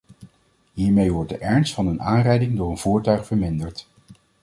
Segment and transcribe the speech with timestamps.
[0.73, 3.87] Hiermee wordt de ernst van een aanrijding door een voertuig verminderd.